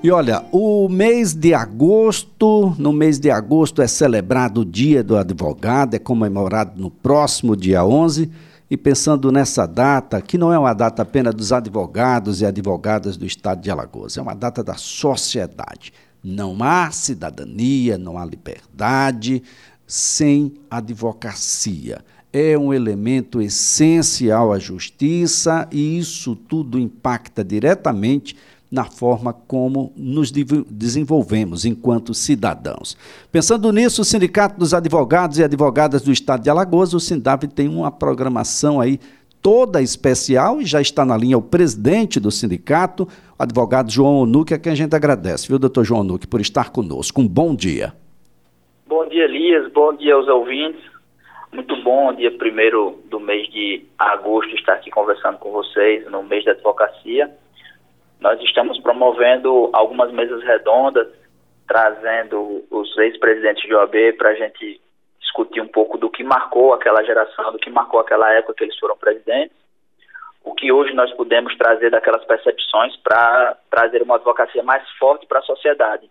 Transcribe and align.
E 0.00 0.12
olha, 0.12 0.44
o 0.52 0.88
mês 0.88 1.34
de 1.34 1.52
agosto, 1.52 2.72
no 2.78 2.92
mês 2.92 3.18
de 3.18 3.32
agosto 3.32 3.82
é 3.82 3.88
celebrado 3.88 4.60
o 4.60 4.64
Dia 4.64 5.02
do 5.02 5.16
Advogado, 5.16 5.94
é 5.94 5.98
comemorado 5.98 6.80
no 6.80 6.88
próximo 6.88 7.56
dia 7.56 7.84
11. 7.84 8.30
E 8.70 8.76
pensando 8.76 9.32
nessa 9.32 9.66
data, 9.66 10.22
que 10.22 10.38
não 10.38 10.52
é 10.52 10.58
uma 10.58 10.72
data 10.72 11.02
apenas 11.02 11.34
dos 11.34 11.52
advogados 11.52 12.40
e 12.40 12.46
advogadas 12.46 13.16
do 13.16 13.26
estado 13.26 13.60
de 13.60 13.72
Alagoas, 13.72 14.16
é 14.16 14.22
uma 14.22 14.36
data 14.36 14.62
da 14.62 14.74
sociedade. 14.74 15.92
Não 16.22 16.62
há 16.62 16.92
cidadania, 16.92 17.98
não 17.98 18.16
há 18.16 18.24
liberdade 18.24 19.42
sem 19.84 20.54
advocacia. 20.70 22.04
É 22.32 22.56
um 22.56 22.72
elemento 22.72 23.42
essencial 23.42 24.52
à 24.52 24.60
justiça 24.60 25.66
e 25.72 25.98
isso 25.98 26.36
tudo 26.36 26.78
impacta 26.78 27.42
diretamente 27.42 28.36
na 28.70 28.84
forma 28.84 29.32
como 29.32 29.92
nos 29.96 30.30
desenvolvemos 30.30 31.64
enquanto 31.64 32.12
cidadãos. 32.12 32.96
Pensando 33.32 33.72
nisso, 33.72 34.02
o 34.02 34.04
Sindicato 34.04 34.58
dos 34.58 34.74
Advogados 34.74 35.38
e 35.38 35.44
Advogadas 35.44 36.02
do 36.02 36.12
Estado 36.12 36.42
de 36.42 36.50
Alagoas, 36.50 36.92
o 36.92 37.00
Sindab, 37.00 37.46
tem 37.48 37.68
uma 37.68 37.90
programação 37.90 38.80
aí 38.80 39.00
toda 39.42 39.80
especial 39.80 40.60
e 40.60 40.66
já 40.66 40.80
está 40.80 41.04
na 41.04 41.16
linha 41.16 41.38
o 41.38 41.42
presidente 41.42 42.20
do 42.20 42.30
sindicato, 42.30 43.04
o 43.38 43.42
advogado 43.42 43.90
João 43.90 44.20
Onuque, 44.20 44.52
a 44.52 44.58
quem 44.58 44.72
a 44.72 44.76
gente 44.76 44.94
agradece, 44.94 45.48
viu, 45.48 45.58
doutor 45.58 45.84
João 45.84 46.00
Onuque, 46.00 46.26
por 46.26 46.40
estar 46.40 46.70
conosco. 46.70 47.20
Um 47.20 47.28
bom 47.28 47.54
dia. 47.54 47.94
Bom 48.86 49.08
dia, 49.08 49.24
Elias. 49.24 49.70
Bom 49.72 49.94
dia 49.94 50.14
aos 50.14 50.28
ouvintes. 50.28 50.82
Muito 51.52 51.74
bom, 51.82 52.12
dia 52.12 52.30
primeiro 52.36 52.98
do 53.08 53.18
mês 53.18 53.48
de 53.50 53.82
agosto, 53.98 54.54
estar 54.54 54.74
aqui 54.74 54.90
conversando 54.90 55.38
com 55.38 55.50
vocês 55.50 56.04
no 56.10 56.22
mês 56.22 56.44
da 56.44 56.52
advocacia. 56.52 57.30
Nós 58.20 58.40
estamos 58.42 58.80
promovendo 58.80 59.70
algumas 59.72 60.10
mesas 60.12 60.42
redondas, 60.42 61.08
trazendo 61.66 62.64
os 62.70 62.96
ex-presidentes 62.98 63.62
de 63.64 63.74
OAB 63.74 64.14
para 64.16 64.30
a 64.30 64.34
gente 64.34 64.80
discutir 65.20 65.60
um 65.60 65.68
pouco 65.68 65.96
do 65.98 66.10
que 66.10 66.24
marcou 66.24 66.72
aquela 66.72 67.02
geração, 67.04 67.52
do 67.52 67.58
que 67.58 67.70
marcou 67.70 68.00
aquela 68.00 68.32
época 68.32 68.54
que 68.54 68.64
eles 68.64 68.78
foram 68.78 68.96
presidentes, 68.96 69.56
o 70.42 70.54
que 70.54 70.72
hoje 70.72 70.94
nós 70.94 71.12
podemos 71.12 71.56
trazer 71.56 71.90
daquelas 71.90 72.24
percepções 72.24 72.96
para 72.96 73.56
trazer 73.70 74.02
uma 74.02 74.16
advocacia 74.16 74.62
mais 74.62 74.88
forte 74.92 75.26
para 75.26 75.40
a 75.40 75.42
sociedade. 75.42 76.10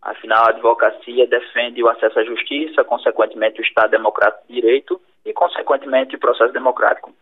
Afinal, 0.00 0.46
a 0.46 0.50
advocacia 0.50 1.26
defende 1.26 1.82
o 1.82 1.88
acesso 1.88 2.18
à 2.18 2.24
justiça, 2.24 2.84
consequentemente 2.84 3.60
o 3.60 3.64
Estado 3.64 3.90
Democrático 3.90 4.46
de 4.48 4.54
Direito 4.54 5.00
e, 5.24 5.32
consequentemente, 5.32 6.16
o 6.16 6.20
processo 6.20 6.52
democrático. 6.52 7.12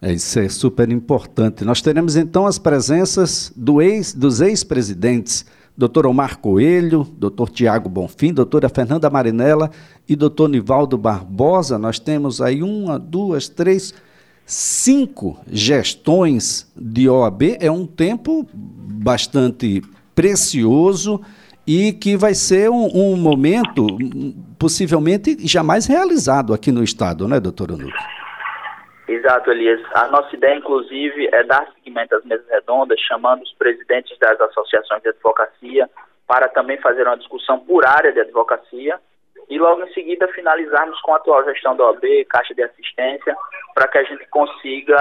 É, 0.00 0.12
isso 0.12 0.38
é 0.38 0.48
super 0.48 0.90
importante. 0.90 1.64
Nós 1.64 1.80
teremos 1.80 2.16
então 2.16 2.46
as 2.46 2.58
presenças 2.58 3.52
do 3.56 3.80
ex, 3.80 4.12
dos 4.12 4.40
ex-presidentes, 4.40 5.44
Dr. 5.76 6.06
Omar 6.06 6.38
Coelho, 6.38 7.06
Dr. 7.18 7.50
Tiago 7.50 7.88
Bonfim, 7.88 8.32
doutora 8.32 8.68
Fernanda 8.68 9.10
Marinella 9.10 9.70
e 10.08 10.16
Dr. 10.16 10.48
Nivaldo 10.48 10.96
Barbosa. 10.96 11.78
Nós 11.78 11.98
temos 11.98 12.40
aí 12.40 12.62
uma, 12.62 12.98
duas, 12.98 13.48
três, 13.48 13.92
cinco 14.44 15.38
gestões 15.50 16.66
de 16.74 17.08
OAB. 17.08 17.56
É 17.60 17.70
um 17.70 17.86
tempo 17.86 18.46
bastante 18.54 19.82
precioso 20.14 21.20
e 21.66 21.92
que 21.92 22.16
vai 22.16 22.34
ser 22.34 22.70
um, 22.70 22.86
um 22.94 23.16
momento 23.16 23.86
possivelmente 24.58 25.36
jamais 25.46 25.84
realizado 25.84 26.54
aqui 26.54 26.72
no 26.72 26.82
Estado, 26.82 27.28
né, 27.28 27.38
doutor 27.38 27.72
Anuque? 27.72 28.15
Exato, 29.08 29.50
Elias. 29.52 29.80
A 29.94 30.08
nossa 30.08 30.34
ideia, 30.34 30.56
inclusive, 30.56 31.28
é 31.32 31.44
dar 31.44 31.70
seguimento 31.74 32.16
às 32.16 32.24
mesas 32.24 32.48
redondas, 32.48 32.98
chamando 33.00 33.42
os 33.42 33.52
presidentes 33.54 34.18
das 34.18 34.40
associações 34.40 35.02
de 35.02 35.10
advocacia 35.10 35.88
para 36.26 36.48
também 36.48 36.76
fazer 36.78 37.06
uma 37.06 37.16
discussão 37.16 37.60
por 37.60 37.86
área 37.86 38.12
de 38.12 38.20
advocacia 38.20 38.98
e 39.48 39.58
logo 39.58 39.84
em 39.84 39.92
seguida 39.92 40.26
finalizarmos 40.28 41.00
com 41.02 41.12
a 41.12 41.16
atual 41.18 41.44
gestão 41.44 41.76
da 41.76 41.84
OAB, 41.84 42.24
Caixa 42.28 42.52
de 42.52 42.64
Assistência, 42.64 43.36
para 43.74 43.86
que 43.86 43.98
a 43.98 44.02
gente 44.02 44.26
consiga, 44.26 44.96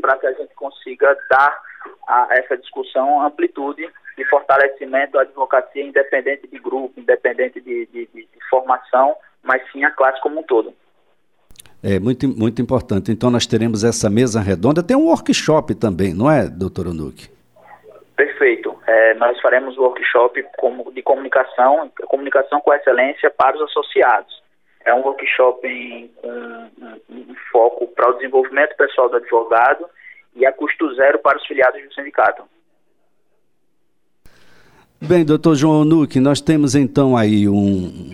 para 0.00 0.18
que 0.18 0.26
a 0.26 0.32
gente 0.32 0.52
consiga 0.54 1.16
dar 1.30 1.62
a 2.08 2.26
essa 2.32 2.56
discussão 2.56 3.22
amplitude 3.22 3.88
e 4.16 4.24
fortalecimento 4.24 5.12
da 5.12 5.20
advocacia 5.20 5.84
independente 5.84 6.48
de 6.48 6.58
grupo, 6.58 6.98
independente 6.98 7.60
de, 7.60 7.86
de, 7.86 8.06
de, 8.06 8.22
de 8.26 8.48
formação, 8.50 9.14
mas 9.44 9.62
sim 9.70 9.84
a 9.84 9.92
classe 9.92 10.20
como 10.20 10.40
um 10.40 10.42
todo. 10.42 10.74
É 11.82 12.00
muito, 12.00 12.26
muito 12.28 12.60
importante. 12.60 13.12
Então, 13.12 13.30
nós 13.30 13.46
teremos 13.46 13.84
essa 13.84 14.10
mesa 14.10 14.40
redonda. 14.40 14.82
Tem 14.82 14.96
um 14.96 15.06
workshop 15.06 15.74
também, 15.74 16.12
não 16.12 16.30
é, 16.30 16.48
doutor 16.48 16.88
Onuque? 16.88 17.28
Perfeito. 18.16 18.76
É, 18.86 19.14
nós 19.14 19.40
faremos 19.40 19.78
um 19.78 19.82
workshop 19.82 20.44
de 20.92 21.02
comunicação, 21.02 21.90
comunicação 22.08 22.60
com 22.60 22.74
excelência 22.74 23.30
para 23.30 23.56
os 23.56 23.62
associados. 23.62 24.42
É 24.84 24.92
um 24.92 25.02
workshop 25.02 25.66
em, 25.68 26.08
com 26.16 26.28
um, 26.28 27.00
um, 27.10 27.34
foco 27.52 27.86
para 27.88 28.10
o 28.10 28.14
desenvolvimento 28.14 28.76
pessoal 28.76 29.08
do 29.08 29.16
advogado 29.16 29.86
e 30.34 30.46
a 30.46 30.52
custo 30.52 30.94
zero 30.94 31.18
para 31.18 31.36
os 31.36 31.46
filiados 31.46 31.80
do 31.82 31.94
sindicato. 31.94 32.42
Bem, 35.00 35.24
doutor 35.24 35.54
João 35.54 35.82
Onuque, 35.82 36.18
nós 36.18 36.40
temos 36.40 36.74
então 36.74 37.16
aí 37.16 37.48
um, 37.48 37.52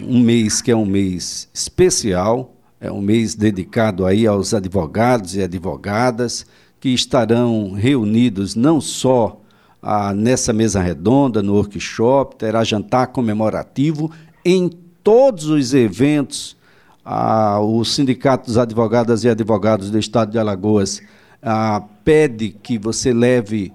um 0.06 0.20
mês 0.20 0.60
que 0.60 0.70
é 0.70 0.76
um 0.76 0.84
mês 0.84 1.50
especial, 1.54 2.53
é 2.84 2.92
um 2.92 3.00
mês 3.00 3.34
dedicado 3.34 4.04
aí 4.04 4.26
aos 4.26 4.52
advogados 4.52 5.34
e 5.34 5.42
advogadas 5.42 6.44
que 6.78 6.90
estarão 6.90 7.72
reunidos 7.72 8.54
não 8.54 8.78
só 8.78 9.40
ah, 9.82 10.12
nessa 10.12 10.52
mesa 10.52 10.82
redonda, 10.82 11.42
no 11.42 11.54
workshop, 11.54 12.36
terá 12.36 12.62
jantar 12.62 13.06
comemorativo 13.06 14.10
em 14.44 14.70
todos 15.02 15.46
os 15.46 15.72
eventos. 15.72 16.58
Ah, 17.02 17.58
o 17.58 17.82
Sindicato 17.86 18.46
dos 18.46 18.58
Advogadas 18.58 19.24
e 19.24 19.30
Advogados 19.30 19.90
do 19.90 19.98
Estado 19.98 20.30
de 20.32 20.38
Alagoas 20.38 21.00
ah, 21.42 21.82
pede 22.04 22.50
que 22.50 22.76
você 22.76 23.14
leve 23.14 23.72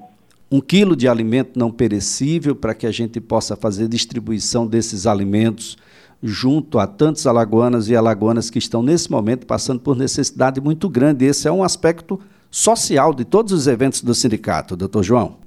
um 0.52 0.62
quilo 0.62 0.96
de 0.96 1.08
alimento 1.08 1.58
não 1.58 1.72
perecível 1.72 2.56
para 2.56 2.76
que 2.76 2.86
a 2.86 2.92
gente 2.92 3.20
possa 3.20 3.56
fazer 3.56 3.88
distribuição 3.88 4.68
desses 4.68 5.08
alimentos 5.08 5.78
junto 6.22 6.80
a 6.80 6.86
tantos 6.86 7.26
alagoanas 7.26 7.90
e 7.90 7.96
alagoanas 7.96 8.50
que 8.50 8.60
estão 8.60 8.84
nesse 8.84 9.12
momento 9.12 9.48
passando 9.48 9.80
por 9.80 9.96
necessidade 9.96 10.60
muito 10.62 10.90
grande. 10.90 11.26
Esse 11.26 11.48
é 11.48 11.52
um 11.52 11.64
aspecto 11.64 12.20
social 12.52 13.14
de 13.14 13.26
todos 13.26 13.52
os 13.52 13.68
eventos 13.68 14.04
do 14.04 14.14
sindicato, 14.14 14.76
doutor 14.76 15.04
João. 15.04 15.38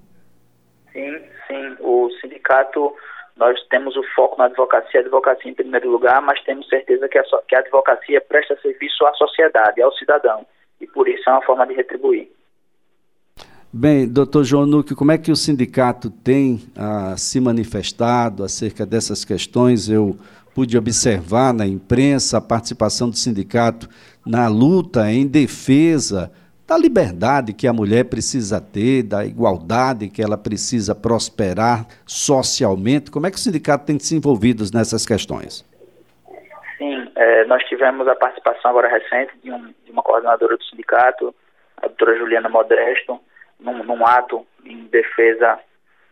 Sim, 0.92 1.18
sim. 1.46 1.76
O 1.80 2.10
sindicato, 2.20 2.94
nós 3.36 3.58
temos 3.68 3.96
o 3.96 4.02
foco 4.14 4.38
na 4.38 4.46
advocacia, 4.46 5.00
advocacia 5.00 5.50
em 5.50 5.54
primeiro 5.54 5.90
lugar, 5.90 6.22
mas 6.22 6.42
temos 6.44 6.68
certeza 6.68 7.08
que 7.08 7.18
a, 7.18 7.24
que 7.48 7.54
a 7.54 7.58
advocacia 7.58 8.20
presta 8.20 8.58
serviço 8.62 9.04
à 9.06 9.12
sociedade, 9.14 9.82
ao 9.82 9.92
cidadão, 9.92 10.46
e 10.80 10.86
por 10.86 11.08
isso 11.08 11.28
é 11.28 11.32
uma 11.32 11.42
forma 11.42 11.66
de 11.66 11.74
retribuir. 11.74 12.30
Bem, 13.74 14.06
doutor 14.06 14.44
João 14.44 14.66
Nuque, 14.66 14.94
como 14.94 15.12
é 15.12 15.18
que 15.18 15.32
o 15.32 15.36
sindicato 15.36 16.10
tem 16.10 16.60
ah, 16.76 17.14
se 17.16 17.40
manifestado 17.40 18.44
acerca 18.44 18.84
dessas 18.84 19.24
questões? 19.24 19.88
Eu 19.88 20.14
pude 20.54 20.76
observar 20.76 21.52
na 21.52 21.66
imprensa 21.66 22.38
a 22.38 22.40
participação 22.40 23.08
do 23.08 23.16
sindicato 23.16 23.88
na 24.26 24.48
luta 24.48 25.10
em 25.10 25.26
defesa 25.26 26.30
da 26.66 26.78
liberdade 26.78 27.52
que 27.52 27.66
a 27.66 27.72
mulher 27.72 28.04
precisa 28.04 28.60
ter, 28.60 29.02
da 29.02 29.26
igualdade 29.26 30.08
que 30.08 30.22
ela 30.22 30.38
precisa 30.38 30.94
prosperar 30.94 31.86
socialmente. 32.06 33.10
Como 33.10 33.26
é 33.26 33.30
que 33.30 33.36
o 33.36 33.40
sindicato 33.40 33.84
tem 33.84 33.98
se 33.98 34.16
envolvido 34.16 34.64
nessas 34.72 35.04
questões? 35.04 35.68
Sim, 36.78 37.10
é, 37.14 37.44
nós 37.44 37.62
tivemos 37.64 38.08
a 38.08 38.14
participação 38.14 38.70
agora 38.70 38.88
recente 38.88 39.32
de, 39.42 39.52
um, 39.52 39.66
de, 39.84 39.90
uma 39.90 40.02
coordenadora 40.02 40.56
do 40.56 40.64
sindicato, 40.64 41.34
a 41.76 41.88
doutora 41.88 42.16
Juliana 42.16 42.48
Modesto, 42.48 43.20
num, 43.60 43.84
num 43.84 44.06
ato 44.06 44.46
em 44.64 44.84
defesa 44.86 45.58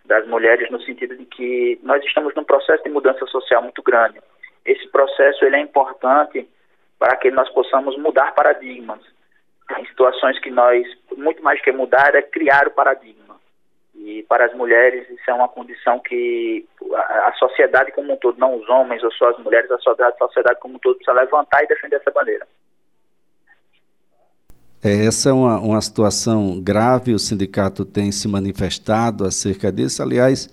das 0.04 0.26
mulheres 0.26 0.70
no 0.70 0.80
sentido 0.82 1.16
de 1.16 1.24
que 1.24 1.78
nós 1.82 2.04
estamos 2.04 2.34
num 2.34 2.44
processo 2.44 2.82
de 2.82 2.91
mudança 2.91 3.24
social 3.26 3.62
muito 3.62 3.82
grande. 3.82 4.20
Esse 4.70 4.88
processo 4.88 5.44
ele 5.44 5.56
é 5.56 5.60
importante 5.60 6.48
para 6.96 7.16
que 7.16 7.30
nós 7.30 7.48
possamos 7.50 7.98
mudar 7.98 8.34
paradigmas. 8.34 9.00
Em 9.78 9.86
situações 9.86 10.38
que 10.38 10.50
nós, 10.50 10.86
muito 11.16 11.42
mais 11.42 11.60
que 11.60 11.72
mudar, 11.72 12.14
é 12.14 12.22
criar 12.22 12.68
o 12.68 12.70
paradigma. 12.70 13.36
E 13.94 14.22
para 14.28 14.46
as 14.46 14.54
mulheres 14.54 15.08
isso 15.10 15.28
é 15.28 15.34
uma 15.34 15.48
condição 15.48 15.98
que 15.98 16.66
a, 16.94 17.32
sociedade 17.38 17.90
como 17.92 18.12
um 18.12 18.16
todo, 18.16 18.38
não 18.38 18.56
os 18.56 18.68
homens 18.68 19.02
ou 19.02 19.12
só 19.12 19.30
as 19.30 19.38
mulheres, 19.38 19.70
a 19.70 19.78
sociedade 19.78 20.60
como 20.60 20.76
um 20.76 20.78
todo 20.78 20.96
precisa 20.96 21.20
levantar 21.20 21.64
e 21.64 21.66
defender 21.66 21.96
essa 21.96 22.10
bandeira. 22.10 22.46
É, 24.82 25.06
essa 25.06 25.30
é 25.30 25.32
uma, 25.32 25.58
uma 25.58 25.80
situação 25.80 26.60
grave, 26.62 27.12
o 27.12 27.18
sindicato 27.18 27.84
tem 27.84 28.12
se 28.12 28.28
manifestado 28.28 29.24
acerca 29.24 29.70
disso. 29.70 30.02
Aliás, 30.02 30.48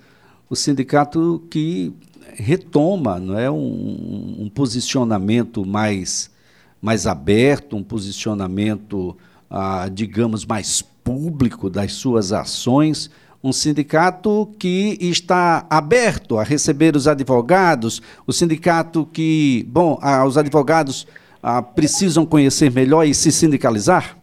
o 0.49 0.55
sindicato 0.55 1.47
que 1.51 1.93
retoma 2.37 3.19
não 3.19 3.37
é, 3.37 3.49
um, 3.49 4.37
um 4.39 4.49
posicionamento 4.49 5.65
mais, 5.65 6.33
mais 6.81 7.07
aberto, 7.07 7.75
um 7.75 7.83
posicionamento, 7.83 9.17
ah, 9.49 9.89
digamos, 9.91 10.45
mais 10.45 10.81
público 10.81 11.69
das 11.69 11.93
suas 11.93 12.31
ações, 12.31 13.09
um 13.43 13.51
sindicato 13.51 14.51
que 14.59 14.97
está 14.99 15.65
aberto 15.69 16.37
a 16.37 16.43
receber 16.43 16.95
os 16.95 17.07
advogados, 17.07 18.01
o 18.25 18.33
sindicato 18.33 19.05
que, 19.05 19.65
bom, 19.67 19.97
ah, 20.01 20.25
os 20.25 20.37
advogados 20.37 21.07
ah, 21.41 21.61
precisam 21.61 22.25
conhecer 22.25 22.71
melhor 22.71 23.05
e 23.05 23.13
se 23.13 23.31
sindicalizar? 23.31 24.17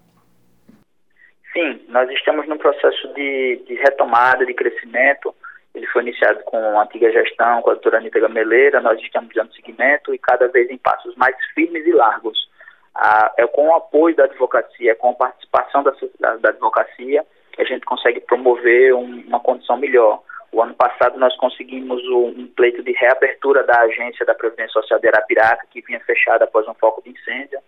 Sim, 1.53 1.81
nós 1.89 2.11
estamos 2.11 2.49
num 2.49 2.59
processo 2.59 3.15
de, 3.15 3.63
de 3.67 3.75
retomada, 3.75 4.45
de 4.45 4.53
crescimento. 4.55 5.35
Ele 5.75 5.87
foi 5.89 6.03
iniciado 6.03 6.43
com 6.45 6.79
a 6.79 6.83
antiga 6.83 7.11
gestão, 7.11 7.61
com 7.63 7.71
a 7.71 7.75
doutora 7.75 7.99
Anitta 7.99 8.21
Gameleira, 8.21 8.81
nós 8.81 9.01
estamos 9.01 9.35
dando 9.35 9.55
seguimento 9.55 10.15
e 10.15 10.19
cada 10.19 10.47
vez 10.49 10.71
em 10.71 10.79
passos 10.79 11.15
mais 11.17 11.35
firmes 11.55 11.85
e 11.85 11.93
largos. 11.93 12.49
Ah, 12.95 13.33
é 13.37 13.47
com 13.47 13.69
o 13.69 13.75
apoio 13.75 14.15
da 14.15 14.25
advocacia, 14.25 14.93
é 14.93 14.95
com 14.95 15.11
a 15.11 15.15
participação 15.15 15.83
da, 15.83 15.93
da, 16.21 16.37
da 16.37 16.49
advocacia 16.51 17.27
que 17.53 17.63
a 17.63 17.65
gente 17.65 17.85
consegue 17.85 18.21
promover 18.21 18.95
um, 18.95 19.25
uma 19.27 19.41
condição 19.41 19.77
melhor. 19.77 20.23
O 20.53 20.63
ano 20.63 20.75
passado 20.75 21.19
nós 21.19 21.37
conseguimos 21.37 22.01
um 22.09 22.47
pleito 22.55 22.83
de 22.83 22.93
reabertura 22.93 23.65
da 23.65 23.81
agência 23.81 24.25
da 24.25 24.35
Previdência 24.35 24.73
Social 24.73 25.01
de 25.01 25.09
Arapiraca, 25.09 25.67
que 25.71 25.81
vinha 25.81 25.99
fechada 26.01 26.45
após 26.45 26.69
um 26.69 26.75
foco 26.75 27.03
de 27.03 27.11
incêndio. 27.11 27.59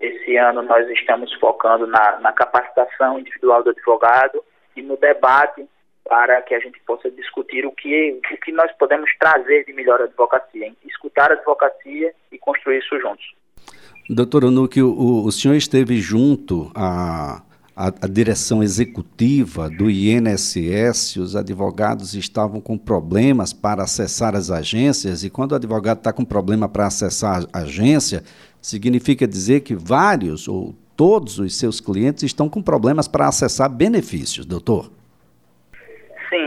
Esse 0.00 0.36
ano 0.36 0.62
nós 0.62 0.88
estamos 0.90 1.32
focando 1.34 1.86
na, 1.86 2.18
na 2.18 2.32
capacitação 2.32 3.18
individual 3.18 3.62
do 3.62 3.70
advogado 3.70 4.44
e 4.74 4.82
no 4.82 4.96
debate 4.96 5.66
para 6.08 6.40
que 6.42 6.54
a 6.54 6.60
gente 6.60 6.80
possa 6.86 7.10
discutir 7.10 7.66
o 7.66 7.72
que, 7.72 8.20
o 8.32 8.36
que 8.38 8.52
nós 8.52 8.70
podemos 8.78 9.10
trazer 9.18 9.64
de 9.64 9.72
melhor 9.72 10.00
advocacia, 10.00 10.72
escutar 10.86 11.30
a 11.30 11.34
advocacia 11.34 12.12
e 12.30 12.38
construir 12.38 12.78
isso 12.78 12.98
juntos. 13.00 13.34
Doutor 14.08 14.44
Onuki, 14.44 14.80
o, 14.80 15.24
o 15.24 15.32
senhor 15.32 15.54
esteve 15.54 15.96
junto 15.96 16.70
à, 16.74 17.42
à, 17.74 17.88
à, 17.88 18.08
direção 18.08 18.62
executiva 18.62 19.68
do 19.68 19.90
INSS, 19.90 21.16
os 21.16 21.34
advogados 21.34 22.14
estavam 22.14 22.60
com 22.60 22.78
problemas 22.78 23.52
para 23.52 23.82
acessar 23.82 24.36
as 24.36 24.48
agências, 24.48 25.24
e 25.24 25.30
quando 25.30 25.52
o 25.52 25.56
advogado 25.56 25.98
está 25.98 26.12
com 26.12 26.24
problema 26.24 26.68
para 26.68 26.86
acessar 26.86 27.44
a 27.52 27.58
agência, 27.58 28.22
significa 28.62 29.26
dizer 29.26 29.60
que 29.60 29.74
vários 29.74 30.46
ou 30.46 30.72
todos 30.96 31.40
os 31.40 31.56
seus 31.56 31.80
clientes 31.80 32.22
estão 32.22 32.48
com 32.48 32.62
problemas 32.62 33.08
para 33.08 33.26
acessar 33.26 33.68
benefícios, 33.68 34.46
doutor. 34.46 34.90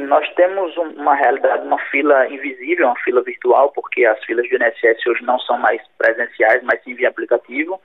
Nós 0.10 0.28
temos 0.34 0.76
uma 0.76 1.14
realidade, 1.14 1.68
uma 1.68 1.78
fila 1.92 2.28
invisível, 2.30 2.88
uma 2.88 3.00
fila 3.02 3.22
virtual, 3.22 3.72
porque 3.72 4.04
as 4.08 4.20
filas 4.26 4.50
do 4.50 4.56
INSS 4.56 5.06
hoje 5.06 5.24
não 5.24 5.38
são 5.38 5.56
mais 5.60 5.80
presenciais, 6.00 6.64
mas 6.64 6.82
sim 6.84 6.96
via 6.96 7.10
aplicativo. 7.10 7.80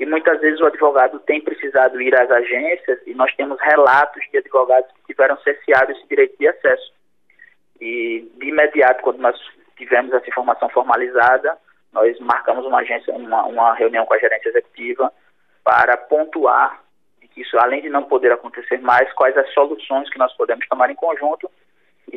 E 0.00 0.04
muitas 0.04 0.40
vezes 0.40 0.60
o 0.60 0.66
advogado 0.66 1.20
tem 1.20 1.40
precisado 1.40 2.02
ir 2.02 2.12
às 2.20 2.28
agências 2.28 2.98
e 3.06 3.14
nós 3.14 3.32
temos 3.36 3.56
relatos 3.60 4.20
de 4.32 4.38
advogados 4.38 4.90
que 4.90 5.12
tiveram 5.12 5.38
cerceado 5.42 5.92
esse 5.92 6.04
direito 6.08 6.36
de 6.40 6.48
acesso. 6.48 6.92
E 7.80 8.28
de 8.34 8.48
imediato, 8.48 9.04
quando 9.04 9.20
nós 9.20 9.38
tivemos 9.76 10.12
essa 10.12 10.28
informação 10.28 10.68
formalizada, 10.70 11.56
nós 11.92 12.18
marcamos 12.18 12.66
uma 12.66 12.80
agência, 12.80 13.14
uma, 13.14 13.46
uma 13.46 13.74
reunião 13.74 14.04
com 14.06 14.14
a 14.14 14.18
gerência 14.18 14.48
executiva 14.48 15.12
para 15.62 15.96
pontuar 15.96 16.80
que 17.32 17.42
isso, 17.42 17.58
além 17.58 17.80
de 17.82 17.88
não 17.88 18.04
poder 18.04 18.32
acontecer 18.32 18.78
mais, 18.80 19.12
quais 19.12 19.36
as 19.36 19.52
soluções 19.52 20.10
que 20.10 20.18
nós 20.18 20.32
podemos 20.36 20.66
tomar 20.68 20.90
em 20.90 20.94
conjunto. 20.94 21.50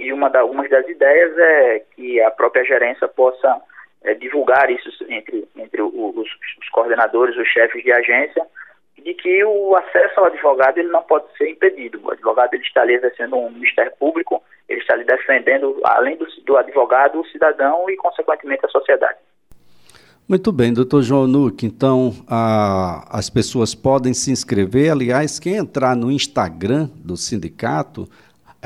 E 0.03 0.11
uma 0.11 0.29
da, 0.29 0.41
algumas 0.41 0.69
das 0.69 0.85
ideias 0.87 1.37
é 1.37 1.79
que 1.95 2.21
a 2.21 2.29
própria 2.29 2.65
gerência 2.65 3.07
possa 3.07 3.61
é, 4.03 4.13
divulgar 4.13 4.69
isso 4.69 4.89
entre, 5.07 5.47
entre 5.55 5.81
os, 5.81 5.93
os, 6.15 6.69
coordenadores, 6.73 7.37
os 7.37 7.47
chefes 7.47 7.81
de 7.81 7.91
agência, 7.91 8.45
de 9.01 9.13
que 9.13 9.45
o 9.45 9.75
acesso 9.77 10.19
ao 10.19 10.25
advogado 10.25 10.77
ele 10.77 10.89
não 10.89 11.03
pode 11.03 11.25
ser 11.37 11.49
impedido. 11.49 12.01
O 12.03 12.11
advogado 12.11 12.53
ele 12.53 12.63
está 12.63 12.81
ali 12.81 12.95
exercendo 12.95 13.37
um 13.37 13.49
ministério 13.49 13.93
público, 13.97 14.43
ele 14.67 14.81
está 14.81 14.93
ali 14.93 15.05
defendendo, 15.05 15.79
além 15.85 16.17
do, 16.17 16.27
do 16.45 16.57
advogado, 16.57 17.21
o 17.21 17.27
cidadão 17.27 17.89
e, 17.89 17.95
consequentemente, 17.95 18.65
a 18.65 18.69
sociedade. 18.69 19.17
Muito 20.27 20.51
bem, 20.51 20.73
doutor 20.73 21.01
João 21.01 21.27
Nuque. 21.27 21.65
Então, 21.65 22.11
a, 22.27 23.05
as 23.09 23.29
pessoas 23.29 23.73
podem 23.73 24.13
se 24.13 24.31
inscrever. 24.31 24.91
Aliás, 24.91 25.39
quem 25.39 25.55
entrar 25.55 25.95
no 25.95 26.11
Instagram 26.11 26.89
do 26.95 27.15
sindicato, 27.15 28.07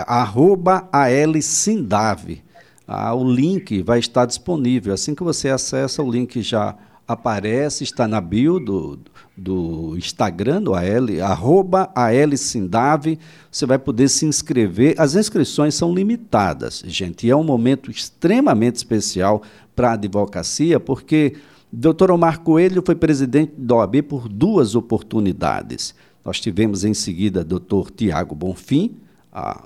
arroba 0.03 0.88
ALSindave, 0.91 2.44
ah, 2.88 3.13
o 3.13 3.29
link 3.29 3.81
vai 3.81 3.99
estar 3.99 4.25
disponível. 4.25 4.94
Assim 4.94 5.13
que 5.13 5.23
você 5.23 5.49
acessa, 5.49 6.01
o 6.01 6.09
link 6.09 6.41
já 6.41 6.75
aparece, 7.05 7.83
está 7.83 8.07
na 8.07 8.21
bio 8.21 8.59
do, 8.59 8.99
do 9.35 9.95
Instagram 9.97 10.61
do 10.61 10.73
AL, 10.73 11.21
arroba 11.21 11.91
ALSindave. 11.94 13.19
Você 13.51 13.65
vai 13.65 13.77
poder 13.77 14.07
se 14.07 14.25
inscrever. 14.25 14.95
As 14.97 15.15
inscrições 15.15 15.75
são 15.75 15.94
limitadas, 15.94 16.83
gente, 16.85 17.27
e 17.27 17.29
é 17.29 17.35
um 17.35 17.44
momento 17.44 17.91
extremamente 17.91 18.75
especial 18.75 19.41
para 19.75 19.91
a 19.91 19.94
advocacia, 19.94 20.79
porque 20.79 21.35
Dr. 21.71 22.11
Omar 22.11 22.39
Coelho 22.39 22.81
foi 22.85 22.95
presidente 22.95 23.53
da 23.57 23.75
OAB 23.75 24.01
por 24.03 24.29
duas 24.29 24.75
oportunidades. 24.75 25.94
Nós 26.23 26.39
tivemos 26.39 26.83
em 26.83 26.94
seguida 26.94 27.44
Dr. 27.44 27.91
Tiago 27.95 28.33
Bonfim, 28.33 28.95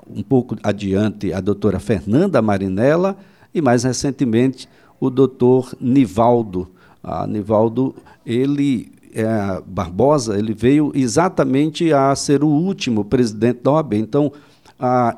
um 0.08 0.24
pouco 0.24 0.56
adiante 0.64 1.32
a 1.34 1.40
doutora 1.40 1.80
Fernanda 1.80 2.42
Marinella 2.42 3.18
e 3.54 3.62
mais 3.62 3.84
recentemente 3.84 4.68
o 5.00 5.10
doutor 5.10 5.74
Nivaldo. 5.80 6.70
A 7.04 7.26
Nivaldo, 7.26 7.96
ele 8.26 8.92
é, 9.14 9.62
Barbosa, 9.66 10.38
ele 10.38 10.54
veio 10.54 10.92
exatamente 10.96 11.92
a 11.92 12.16
ser 12.16 12.44
o 12.44 12.48
último 12.48 13.04
presidente 13.04 13.62
da 13.64 13.72
OAB. 13.72 13.94
Então, 13.94 14.32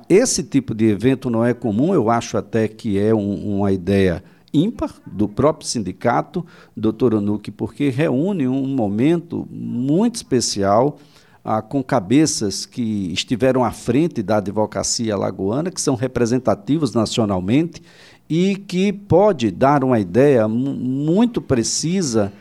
esse 0.10 0.44
tipo 0.44 0.76
de 0.76 0.86
evento 0.86 1.30
não 1.30 1.44
é 1.46 1.54
comum, 1.54 1.94
eu 1.94 2.10
acho 2.10 2.38
até 2.38 2.68
que 2.68 3.00
é 3.00 3.14
um, 3.14 3.58
uma 3.58 3.72
ideia 3.72 4.24
ímpar 4.54 4.94
do 5.06 5.28
próprio 5.28 5.68
sindicato, 5.68 6.46
doutor 6.76 7.16
Onuque, 7.16 7.50
porque 7.50 7.90
reúne 7.90 8.48
um 8.48 8.68
momento 8.68 9.48
muito 9.50 10.16
especial 10.16 11.00
ah, 11.44 11.62
com 11.62 11.84
cabeças 11.84 12.66
que 12.66 13.12
estiveram 13.12 13.64
à 13.64 13.72
frente 13.72 14.24
da 14.24 14.38
advocacia 14.38 15.18
lagoana, 15.18 15.72
que 15.72 15.82
são 15.82 15.96
representativos 15.96 16.94
nacionalmente 16.94 17.82
e 18.30 18.56
que 18.56 18.94
pode 18.94 19.52
dar 19.52 19.84
uma 19.84 20.00
ideia 20.00 20.48
muito 20.48 21.42
precisa 21.42 22.32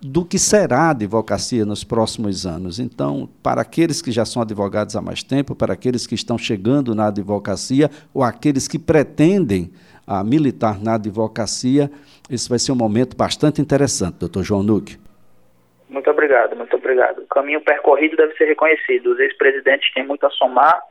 do 0.00 0.24
que 0.24 0.38
será 0.38 0.82
a 0.82 0.90
advocacia 0.90 1.64
nos 1.64 1.82
próximos 1.82 2.46
anos. 2.46 2.78
Então, 2.78 3.28
para 3.42 3.62
aqueles 3.62 4.00
que 4.00 4.12
já 4.12 4.24
são 4.24 4.42
advogados 4.42 4.94
há 4.94 5.02
mais 5.02 5.22
tempo, 5.22 5.54
para 5.54 5.72
aqueles 5.72 6.06
que 6.06 6.14
estão 6.14 6.38
chegando 6.38 6.94
na 6.94 7.08
advocacia 7.08 7.90
ou 8.14 8.22
aqueles 8.22 8.68
que 8.68 8.78
pretendem 8.78 9.70
a 10.06 10.22
militar 10.22 10.80
na 10.80 10.94
advocacia. 10.94 11.90
Esse 12.30 12.48
vai 12.48 12.58
ser 12.58 12.72
um 12.72 12.76
momento 12.76 13.16
bastante 13.16 13.60
interessante, 13.60 14.16
doutor 14.20 14.44
João 14.44 14.62
Nuque. 14.62 15.05
Muito 15.88 16.10
obrigado, 16.10 16.56
muito 16.56 16.76
obrigado. 16.76 17.20
O 17.20 17.26
caminho 17.26 17.60
percorrido 17.60 18.16
deve 18.16 18.34
ser 18.34 18.46
reconhecido. 18.46 19.12
Os 19.12 19.20
ex-presidentes 19.20 19.92
têm 19.92 20.06
muito 20.06 20.26
a 20.26 20.30
somar 20.30 20.82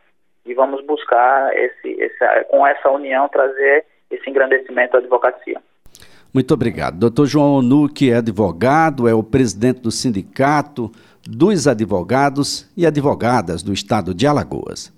e 0.46 0.54
vamos 0.54 0.86
buscar, 0.86 1.52
esse, 1.58 2.12
com 2.50 2.66
essa 2.66 2.90
união, 2.90 3.28
trazer 3.28 3.86
esse 4.10 4.30
engrandecimento 4.30 4.96
à 4.96 5.00
advocacia. 5.00 5.60
Muito 6.34 6.54
obrigado. 6.54 7.00
Doutor 7.00 7.26
João 7.26 7.56
Onuque 7.56 8.12
é 8.12 8.18
advogado, 8.18 9.08
é 9.08 9.14
o 9.14 9.24
presidente 9.24 9.82
do 9.82 9.92
Sindicato 9.92 10.92
dos 11.28 11.68
Advogados 11.68 12.72
e 12.78 12.86
Advogadas 12.86 13.64
do 13.64 13.74
Estado 13.74 14.14
de 14.14 14.28
Alagoas. 14.28 14.95